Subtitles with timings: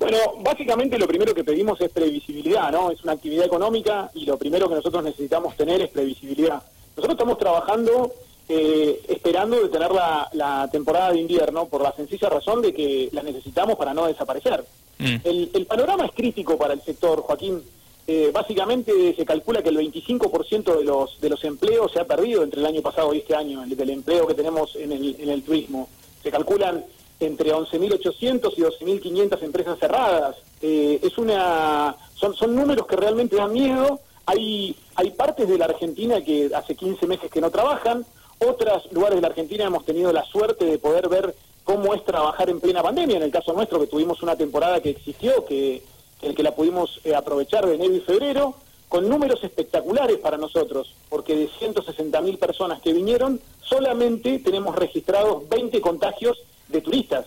[0.00, 2.90] Bueno, básicamente lo primero que pedimos es previsibilidad, ¿no?
[2.90, 6.62] Es una actividad económica y lo primero que nosotros necesitamos tener es previsibilidad.
[6.96, 8.10] Nosotros estamos trabajando
[8.48, 13.22] eh, esperando de tener la, temporada de invierno por la sencilla razón de que la
[13.22, 14.64] necesitamos para no desaparecer.
[14.98, 15.16] Mm.
[15.22, 17.62] El, panorama es crítico para el sector, Joaquín.
[18.06, 22.42] Eh, básicamente se calcula que el 25% de los, de los empleos se ha perdido
[22.42, 25.28] entre el año pasado y este año, el, del empleo que tenemos en el, en
[25.28, 25.90] el turismo.
[26.22, 26.86] Se calculan
[27.20, 30.36] entre 11.800 y 12.500 empresas cerradas.
[30.62, 34.00] Eh, es una, son, son números que realmente dan miedo.
[34.26, 38.04] Hay, hay partes de la Argentina que hace 15 meses que no trabajan.
[38.38, 42.48] Otros lugares de la Argentina hemos tenido la suerte de poder ver cómo es trabajar
[42.48, 43.18] en plena pandemia.
[43.18, 45.82] En el caso nuestro, que tuvimos una temporada que existió, que,
[46.22, 48.54] el que la pudimos eh, aprovechar de enero y febrero,
[48.88, 55.80] con números espectaculares para nosotros, porque de 160.000 personas que vinieron, solamente tenemos registrados 20
[55.80, 57.26] contagios de turistas.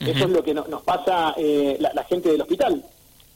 [0.00, 2.84] Eso es lo que nos pasa eh, la, gente del hospital.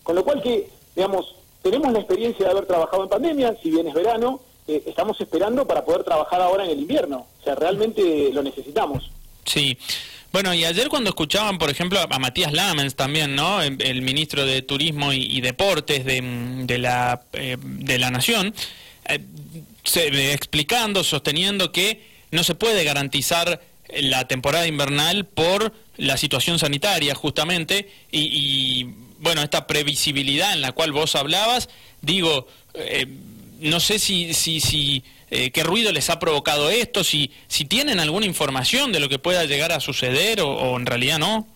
[0.03, 3.89] Con lo cual que, digamos, tenemos la experiencia de haber trabajado en pandemia, si bien
[3.89, 7.27] es verano, eh, estamos esperando para poder trabajar ahora en el invierno.
[7.41, 9.11] O sea, realmente lo necesitamos.
[9.45, 9.77] Sí.
[10.33, 13.61] Bueno, y ayer cuando escuchaban, por ejemplo, a Matías Lamens también, ¿no?
[13.61, 18.55] El, ministro de Turismo y, Deportes de, la, eh, de la Nación,
[19.85, 22.01] explicando, sosteniendo que
[22.31, 23.61] no se puede garantizar
[24.01, 28.87] la temporada invernal por la situación sanitaria justamente y,
[29.19, 31.69] bueno, esta previsibilidad en la cual vos hablabas,
[32.01, 33.07] digo, eh,
[33.61, 38.01] no sé si, si, si eh, qué ruido les ha provocado esto, si, si tienen
[38.01, 41.47] alguna información de lo que pueda llegar a suceder o, en realidad no.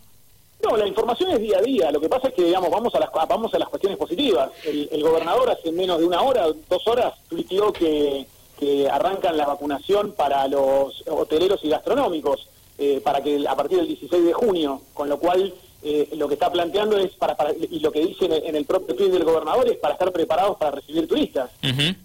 [0.62, 1.90] No, la información es día a día.
[1.90, 4.50] Lo que pasa es que, digamos, vamos a las, vamos a las cuestiones positivas.
[4.64, 8.26] El, el gobernador hace menos de una hora, dos horas, tuiteó que
[8.58, 13.88] que arrancan la vacunación para los hoteleros y gastronómicos, eh, para que a partir del
[13.88, 17.92] 16 de junio, con lo cual eh, lo que está planteando es, para, y lo
[17.92, 21.50] que dice en el, propio tweet del gobernador, es para estar preparados para recibir turistas.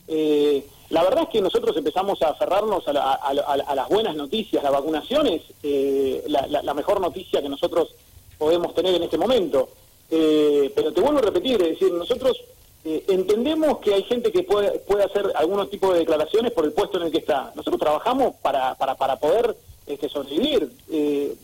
[0.07, 4.61] Eh, la verdad es que nosotros empezamos a aferrarnos a, las buenas noticias.
[4.61, 5.41] La vacunación es
[6.27, 7.95] la, mejor noticia que nosotros
[8.37, 9.69] podemos tener en este momento.
[10.09, 12.37] pero te vuelvo a repetir, es decir, nosotros
[12.83, 16.73] eh, entendemos que hay gente que puede, puede hacer algunos tipos de declaraciones por el
[16.73, 17.51] puesto en el que está.
[17.55, 19.55] Nosotros trabajamos para, para, para poder
[19.85, 20.71] este, sobrevivir.
[20.89, 21.35] Eh,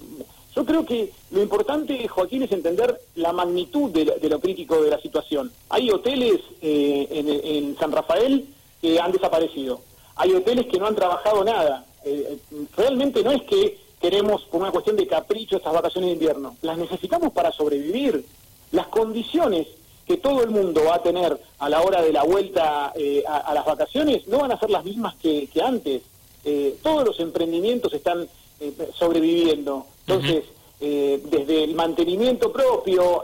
[0.55, 4.99] yo creo que lo importante, Joaquín, es entender la magnitud de, lo crítico de la
[4.99, 5.51] situación.
[5.69, 7.07] Hay hoteles eh,
[7.43, 8.47] en, San Rafael
[8.81, 9.81] que han desaparecido.
[10.15, 11.85] Hay hoteles que no han trabajado nada.
[12.75, 16.55] realmente no es que queremos, por una cuestión de capricho, estas vacaciones de invierno.
[16.63, 18.25] Las necesitamos para sobrevivir.
[18.71, 19.67] Las condiciones
[20.07, 23.53] que todo el mundo va a tener a la hora de la vuelta eh, a,
[23.53, 26.01] las vacaciones no van a ser las mismas que, antes.
[26.45, 28.27] Eh, todos los emprendimientos están
[28.61, 29.85] eh, sobreviviendo.
[30.07, 30.45] Entonces,
[30.79, 33.23] desde el mantenimiento propio,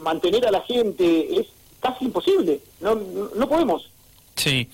[0.00, 1.48] mantener a la gente es
[1.80, 2.60] casi imposible.
[2.80, 3.90] No, no podemos.
[4.36, 4.68] Sí.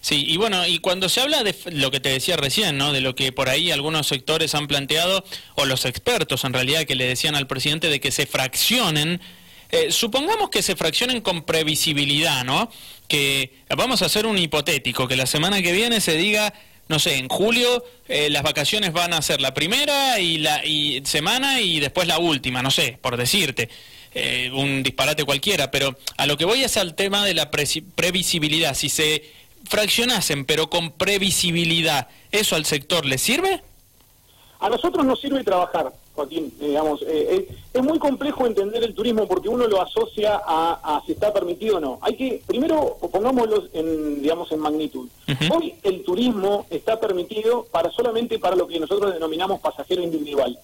[0.00, 2.92] Sí, y bueno, y cuando se habla de lo que te decía recién, ¿no?
[2.92, 5.22] De lo que por ahí algunos sectores han planteado,
[5.56, 9.20] o los expertos en realidad que le decían al presidente de que se fraccionen
[9.72, 12.70] eh, supongamos que se fraccionen con previsibilidad, ¿no?
[13.08, 16.52] Que vamos a hacer un hipotético, que la semana que viene se diga,
[16.88, 21.02] no sé, en julio eh, las vacaciones van a ser la primera y la y
[21.04, 23.68] semana y después la última, no sé, por decirte.
[24.12, 28.74] Eh, un disparate cualquiera, pero a lo que voy es al tema de la previsibilidad.
[28.74, 29.22] Si se
[29.68, 33.62] fraccionasen, pero con previsibilidad, ¿eso al sector le sirve?
[34.60, 37.02] A nosotros nos sirve trabajar, Joaquín, digamos.
[37.06, 41.78] Eh, es, muy complejo entender el turismo porque uno lo asocia a, si está permitido
[41.78, 41.98] o no.
[42.02, 45.08] Hay que, primero, pongámoslo en, digamos, en magnitud.
[45.50, 50.58] Hoy el turismo está permitido para solamente para lo que nosotros denominamos pasajero individual.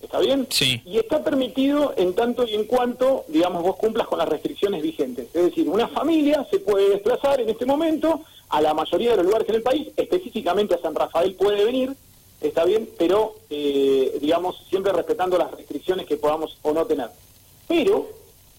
[0.00, 0.46] ¿Está bien?
[0.48, 0.80] Sí.
[0.86, 5.26] Y está permitido en tanto y en cuanto, digamos, vos cumplas con las restricciones vigentes.
[5.34, 9.26] Es decir, una familia se puede desplazar en este momento a la mayoría de los
[9.26, 11.94] lugares en el país, específicamente a San Rafael puede venir,
[12.40, 17.08] está bien, pero eh, digamos siempre respetando las restricciones que podamos o no tener.
[17.68, 18.08] Pero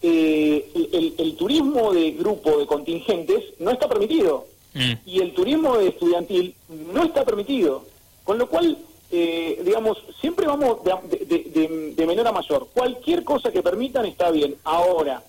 [0.01, 4.94] eh, el, turismo de grupo de contingentes no está permitido mm.
[5.06, 6.56] y el turismo de estudiantil
[6.94, 7.83] no está permitido,
[8.24, 8.78] con lo cual
[9.12, 12.68] eh, digamos siempre vamos de, de menor a mayor.
[12.74, 14.56] Cualquier cosa que permitan está bien.
[14.63, 15.24] Ahora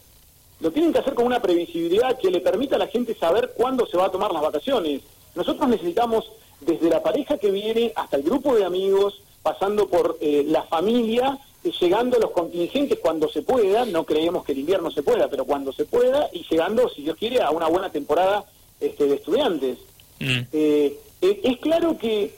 [0.61, 3.85] lo tienen que hacer con una previsibilidad que le permita a la gente saber cuándo
[3.87, 5.03] se va a tomar las vacaciones.
[5.35, 6.31] Nosotros necesitamos
[6.65, 11.39] desde la pareja que viene hasta el grupo de amigos, pasando por eh, la familia,
[11.81, 15.45] llegando a los contingentes cuando se pueda, no creemos que el invierno se pueda, pero
[15.45, 18.45] cuando se pueda, y llegando, si Dios quiere, a una buena temporada
[18.81, 19.79] este, de estudiantes.
[20.19, 20.41] Mm.
[20.53, 22.35] Eh, eh, es claro que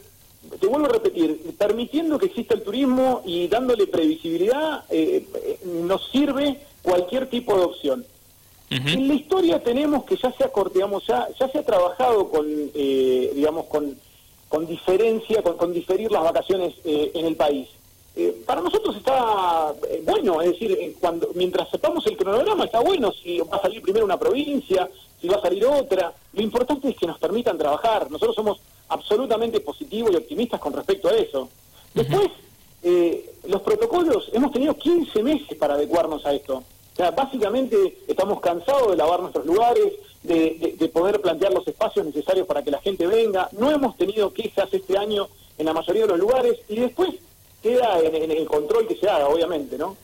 [0.60, 6.08] te vuelvo a repetir, permitiendo que exista el turismo y dándole previsibilidad, eh, eh, nos
[6.10, 8.06] sirve cualquier tipo de opción.
[8.70, 12.44] En la historia tenemos que ya se ha, digamos, ya, ya se ha trabajado con,
[12.74, 13.96] eh, digamos, con,
[14.54, 17.68] con diferencia, con, con diferir las vacaciones en el país.
[18.46, 19.74] para nosotros está
[20.04, 24.04] bueno, es decir, cuando mientras sepamos el cronograma está bueno si va a salir primero
[24.04, 24.88] una provincia,
[25.20, 26.12] si va a salir otra.
[26.34, 28.08] Lo importante es que nos permitan trabajar.
[28.10, 31.48] Nosotros somos absolutamente positivos y optimistas con respecto a eso.
[31.92, 32.28] Después,
[32.84, 36.58] eh, los protocolos, hemos tenido 15 meses para adecuarnos a esto.
[36.58, 42.46] O sea, básicamente estamos cansados de lavar nuestros lugares, de, poder plantear los espacios necesarios
[42.46, 43.48] para que la gente venga.
[43.52, 45.28] No hemos tenido quejas este año
[45.58, 47.10] en la mayoría de los lugares y después
[47.62, 49.96] queda en, el control que se haga, obviamente, ¿no?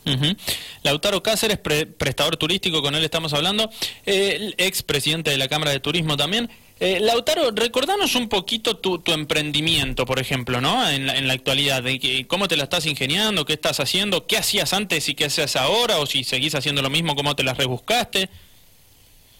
[0.83, 3.69] Lautaro Cáceres, prestador turístico, con él estamos hablando,
[4.07, 6.51] eh, ex presidente de la Cámara de Turismo también.
[6.83, 10.89] Eh, Lautaro, recordanos un poquito tu, emprendimiento, por ejemplo, ¿no?
[10.89, 15.07] En la, actualidad, de cómo te la estás ingeniando, qué estás haciendo, qué hacías antes
[15.11, 18.31] y qué haces ahora, o si seguís haciendo lo mismo, cómo te las rebuscaste.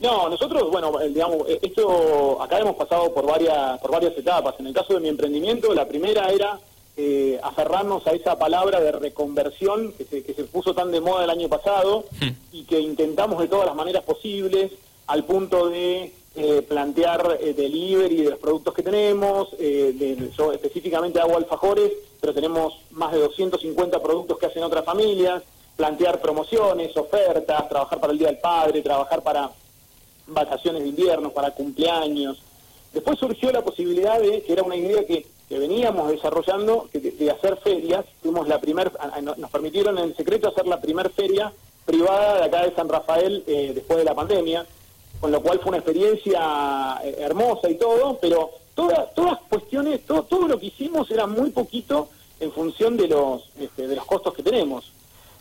[0.01, 4.55] No, nosotros, bueno, eh, digamos, eh, esto, acá hemos pasado por varias, por varias etapas.
[4.59, 6.59] En el caso de mi emprendimiento, la primera era
[7.43, 11.31] aferrarnos a esa palabra de reconversión que se, que se puso tan de moda el
[11.31, 12.29] año pasado hmm.
[12.53, 14.73] y que intentamos de todas las maneras posibles
[15.07, 19.49] al punto de eh, plantear eh, delivery de los productos que tenemos.
[19.59, 25.43] Eh, yo específicamente hago alfajores, pero tenemos más de 250 productos que hacen otras familias.
[25.77, 29.51] Plantear promociones, ofertas, trabajar para el Día del Padre, trabajar para
[30.33, 32.43] vacaciones de invierno, para cumpleaños.
[32.93, 38.05] Después surgió la posibilidad de, que era una idea que, veníamos desarrollando, de, hacer ferias.
[38.23, 38.93] Fuimos la primer,
[39.37, 41.53] nos permitieron en secreto hacer la primera feria
[41.85, 44.65] privada de acá de San Rafael después de la pandemia
[45.21, 50.23] con lo cual fue una experiencia eh, hermosa y todo, pero todas todas cuestiones, todo,
[50.23, 52.09] todo lo que hicimos era muy poquito
[52.41, 54.91] en función de los, este, de los costos que tenemos.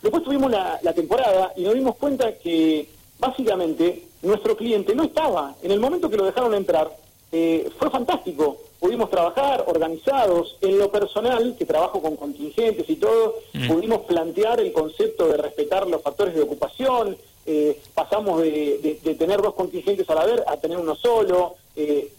[0.02, 2.88] Después tuvimos la, temporada y nos dimos cuenta que
[3.20, 5.54] básicamente nuestro cliente no estaba.
[5.62, 6.90] En el momento que lo dejaron entrar,
[7.32, 8.58] eh, fue fantástico.
[8.80, 10.56] Pudimos trabajar organizados.
[10.60, 13.68] En lo personal, que trabajo con contingentes y todo, mm.
[13.68, 19.54] pudimos plantear el concepto de respetar los factores de ocupación, eh, pasamos de, tener dos
[19.54, 22.12] contingentes a la vez a tener uno solo, eh,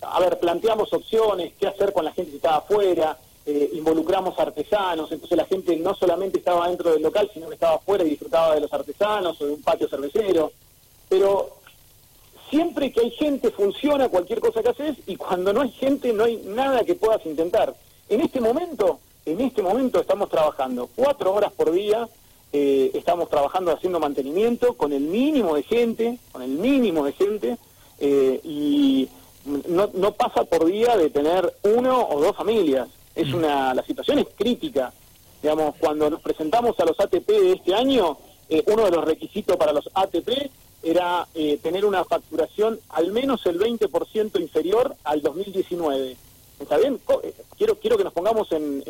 [0.00, 5.12] a ver, planteamos opciones, qué hacer con la gente que estaba afuera, eh, involucramos artesanos,
[5.12, 8.54] entonces la gente no solamente estaba dentro del local, sino que estaba afuera y disfrutaba
[8.54, 10.50] de los artesanos o de un patio cervecero,
[11.08, 11.58] pero
[12.48, 16.24] siempre que hay gente funciona cualquier cosa que haces y cuando no hay gente no
[16.24, 17.74] hay nada que puedas intentar.
[18.08, 22.08] En este momento, en este momento estamos trabajando cuatro horas por día,
[22.52, 27.58] eh, estamos trabajando haciendo mantenimiento con el mínimo de gente, con el mínimo de gente,
[27.98, 29.08] eh, y
[29.68, 32.88] no, no pasa por día de tener uno o dos familias.
[33.14, 34.92] Es una, la situación es crítica.
[35.42, 38.16] Digamos, cuando nos presentamos a los ATP de este año,
[38.48, 40.50] eh, uno de los requisitos para los ATP
[40.82, 41.26] era
[41.62, 46.16] tener una facturación al menos el 20% inferior al 2019.
[46.60, 47.00] ¿Está bien?
[47.56, 48.84] Quiero, quiero que nos pongamos en...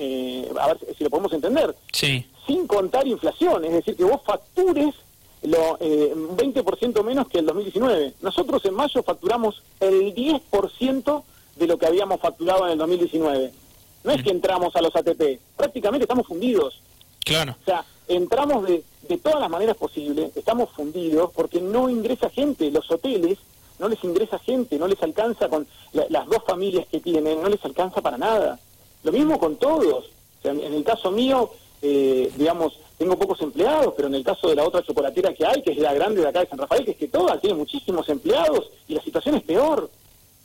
[0.59, 1.75] a ver si lo podemos entender.
[1.93, 4.95] Sí sin contar inflación, es decir, que vos factures
[5.43, 8.15] lo, eh, 20% menos que el 2019.
[8.23, 11.23] Nosotros en mayo facturamos el 10%
[11.57, 13.53] de lo que habíamos facturado en el 2019.
[14.05, 16.81] No es que entramos a los ATP, prácticamente estamos fundidos.
[17.25, 17.57] Claro.
[17.61, 22.71] O sea, entramos de, de todas las maneras posibles, estamos fundidos porque no ingresa gente.
[22.71, 23.39] Los hoteles
[23.79, 27.65] no les ingresa gente, no les alcanza con las dos familias que tienen, no les
[27.65, 28.59] alcanza para nada.
[29.03, 30.05] Lo mismo con todos.
[30.05, 31.51] O sea, en el caso mío,
[31.83, 35.63] eh, digamos, tengo pocos empleados, pero en el caso de la otra chocolatera que hay,
[35.63, 38.09] que es la grande de acá de San Rafael, que es que toda tiene muchísimos
[38.09, 39.91] empleados y la situación es peor.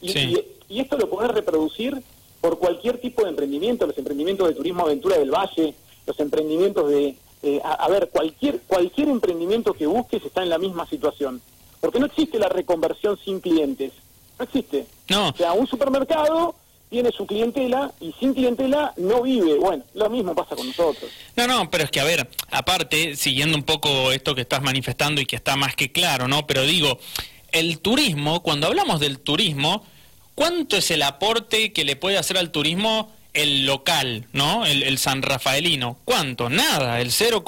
[0.02, 0.38] Y,
[0.70, 2.02] esto lo podés reproducir
[2.42, 5.74] por cualquier tipo de emprendimiento, los emprendimientos de turismo aventura del valle,
[6.06, 10.88] los emprendimientos de, eh, a, ver, cualquier, cualquier emprendimiento que busques está en la misma
[10.88, 11.42] situación.
[11.80, 13.94] Porque no existe la reconversión sin clientes.
[14.38, 14.86] No existe.
[15.10, 15.30] No.
[15.30, 16.56] O sea, un supermercado
[16.90, 19.56] tiene su clientela y sin clientela no vive.
[19.56, 21.10] Bueno, lo mismo pasa con nosotros.
[21.36, 25.22] No, no, pero es que a ver, aparte, siguiendo un poco esto que estás manifestando
[25.22, 26.48] y que está más que claro, ¿no?
[26.48, 27.00] Pero digo,
[27.52, 29.86] el turismo, cuando hablamos del turismo,
[30.40, 34.66] ¿cuánto es el aporte que le puede hacer al turismo el local, ¿no?
[34.66, 35.98] El, San Rafaelino.
[36.06, 36.50] ¿Cuánto?
[36.50, 37.44] Nada, el 0,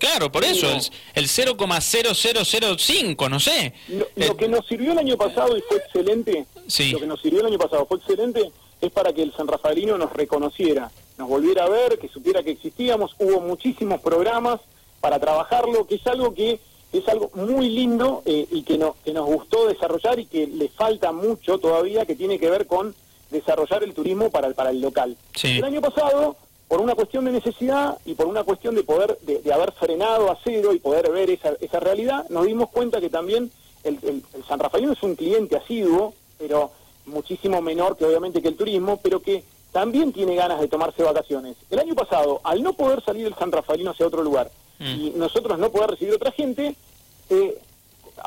[0.00, 0.80] claro, por eso, el,
[1.14, 3.72] el 0,0005, no sé.
[3.86, 6.44] Lo, eh, que nos sirvió el año pasado y fue excelente,
[6.90, 9.96] lo que nos sirvió el año pasado fue excelente, es para que el San Rafaelino
[9.96, 14.60] nos reconociera, nos volviera a ver, que supiera que existíamos, hubo muchísimos programas
[15.00, 16.58] para trabajarlo, que es algo que
[16.92, 20.68] es algo muy lindo eh, y que, no, que nos gustó desarrollar y que le
[20.68, 22.94] falta mucho todavía, que tiene que ver con
[23.30, 25.16] desarrollar el turismo para el, para el local.
[25.42, 26.36] El año pasado,
[26.68, 30.38] por una cuestión de necesidad y por una cuestión de poder, de, haber frenado a
[30.44, 33.50] cero y poder ver esa, esa realidad, nos dimos cuenta que también
[33.84, 36.70] el, el, San Rafaelino es un cliente asiduo, pero
[37.06, 41.56] muchísimo menor que obviamente que el turismo, pero que también tiene ganas de tomarse vacaciones.
[41.70, 44.50] El año pasado, al no poder salir el San Rafaelino hacia otro lugar.
[44.84, 46.74] Y nosotros no poder recibir otra gente,
[47.30, 47.58] eh,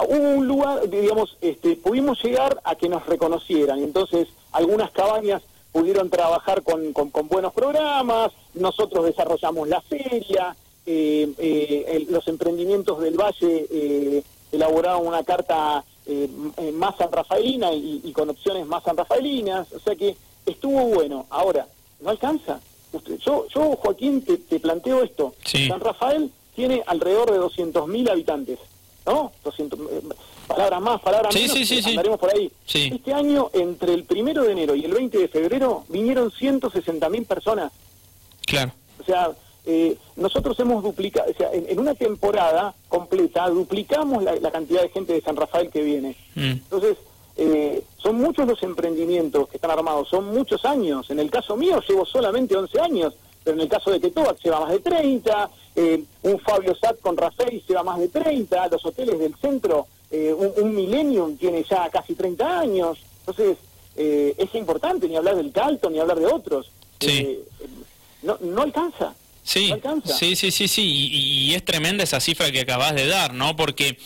[0.07, 3.79] hubo un lugar, digamos, este, pudimos llegar a que nos reconocieran.
[3.83, 12.05] Entonces, algunas cabañas pudieron trabajar con, con, buenos programas, nosotros desarrollamos la feria, eh, eh,
[12.09, 16.29] los emprendimientos del Valle eh, elaboraron una carta eh,
[16.73, 21.25] más san rafaelina y, con opciones más san rafaelinas, o sea que estuvo bueno.
[21.29, 21.67] Ahora,
[21.99, 22.61] no alcanza.
[23.19, 25.33] yo, yo Joaquín, te, planteo esto.
[25.43, 28.59] San Rafael tiene alrededor de 200.000 habitantes.
[29.05, 29.31] ¿no?
[29.43, 30.01] 200, eh,
[30.47, 32.51] palabras más, palabras menos, sí, andaremos por ahí.
[32.65, 37.71] Este año, entre el primero de enero y el 20 de febrero, vinieron 160.000 personas.
[38.45, 38.71] Claro.
[38.99, 39.31] O sea,
[39.65, 45.13] eh, nosotros hemos duplicado, o sea, en, una temporada completa duplicamos la, cantidad de gente
[45.13, 46.15] de San Rafael que viene.
[46.35, 46.51] Mm.
[46.51, 46.97] Entonces,
[47.37, 51.09] eh, son muchos los emprendimientos que están armados, son muchos años.
[51.09, 53.15] En el caso mío llevo solamente 11 años,
[53.45, 57.15] pero en el caso de Ketovac lleva más de 30, eh, un Fabio Sat con
[57.15, 62.15] Rafael lleva más de 30, los hoteles del centro, eh, un, Millennium tiene ya casi
[62.15, 63.57] 30 años, entonces
[63.95, 66.71] eh, es importante ni hablar del Calto ni hablar de otros.
[68.23, 69.13] no, no alcanza.
[69.43, 69.71] Sí,
[70.05, 73.55] sí, sí, sí, sí, y, es tremenda esa cifra que acabas de dar, ¿no?
[73.55, 73.99] Porque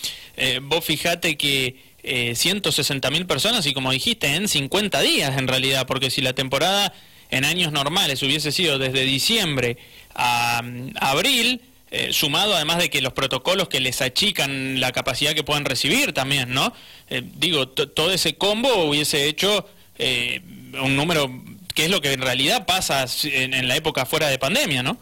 [0.62, 5.86] vos fijate que eh, 160 mil personas y como dijiste, en 50 días en realidad,
[5.86, 6.94] porque si la temporada
[7.30, 9.78] en años normales hubiese sido desde diciembre
[10.16, 10.62] a,
[11.00, 15.66] abril, eh, sumado además de que los protocolos que les achican la capacidad que pueden
[15.66, 16.74] recibir también, ¿no?
[17.10, 19.66] Eh, digo, todo ese combo hubiese hecho
[19.98, 20.42] eh,
[20.82, 21.30] un número
[21.74, 24.98] que es lo que en realidad pasa en, la época fuera de pandemia, ¿no?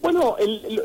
[0.00, 0.36] Bueno,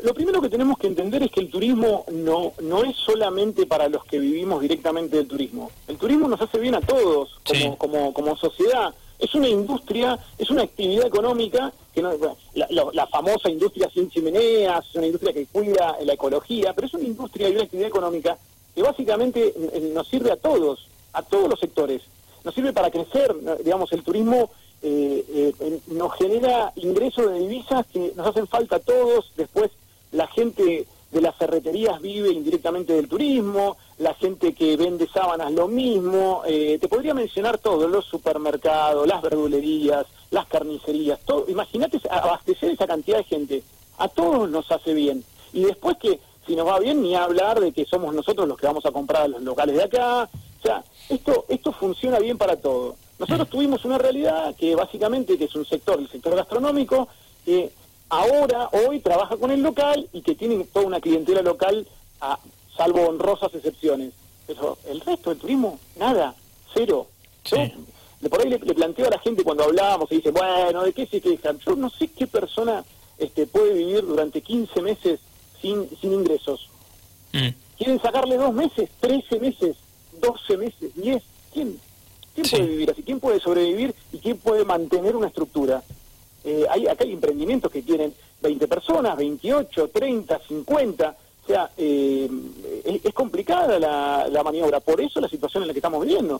[0.02, 3.88] lo primero que tenemos que entender es que el turismo no, no es solamente para
[3.88, 5.70] los que vivimos directamente del turismo.
[5.86, 10.50] El turismo nos hace bien a todos como, como, como sociedad es una industria, es
[10.50, 12.10] una actividad económica, que no,
[12.54, 17.04] la, famosa industria sin chimeneas, es una industria que cuida la ecología, pero es una
[17.04, 18.36] industria y una actividad económica
[18.74, 19.54] que básicamente
[19.94, 22.02] nos sirve a todos, a todos los sectores.
[22.42, 24.50] Nos sirve para crecer, digamos, el turismo
[24.82, 29.70] eh, eh, nos genera ingresos de divisas que nos hacen falta a todos, después
[30.10, 35.68] la gente de las ferreterías vive indirectamente del turismo, la gente que vende sábanas lo
[35.68, 42.70] mismo, eh, te podría mencionar todo, los supermercados, las verdulerías, las carnicerías, todo, imagínate abastecer
[42.70, 43.62] esa cantidad de gente,
[43.98, 45.22] a todos nos hace bien.
[45.52, 48.66] Y después que si nos va bien ni hablar de que somos nosotros los que
[48.66, 50.28] vamos a comprar a los locales de acá,
[50.58, 52.96] o sea, esto, esto funciona bien para todo.
[53.18, 57.06] Nosotros tuvimos una realidad que básicamente que es un sector, el sector gastronómico,
[57.44, 57.70] que
[58.12, 61.86] ahora, hoy, trabaja con el local y que tiene toda una clientela local,
[62.20, 62.38] a,
[62.76, 64.12] salvo honrosas excepciones.
[64.46, 66.34] Pero el resto del turismo, nada,
[66.74, 67.06] cero.
[67.44, 67.56] Yo,
[68.28, 71.22] por ahí le, planteo a la gente cuando hablábamos y dice, bueno, ¿de qué se
[71.22, 71.58] quejan?
[71.60, 72.84] Yo no sé qué persona
[73.16, 75.20] este, puede vivir durante 15 meses
[75.60, 76.68] sin, sin ingresos.
[77.32, 77.48] Mm.
[77.78, 79.76] ¿Quieren sacarle dos meses, 13 meses,
[80.20, 81.22] 12 meses, 10?
[81.52, 81.80] ¿Quién?
[82.34, 83.02] ¿Quién puede vivir así?
[83.02, 85.82] ¿Quién puede sobrevivir y quién puede mantener una estructura?
[86.44, 91.16] Eh, hay, acá hay emprendimientos que tienen 20 personas, 28, 30, 50.
[91.42, 92.28] O sea, eh,
[93.02, 94.80] es, complicada la, maniobra.
[94.80, 96.30] Por eso la situación en la que estamos viviendo.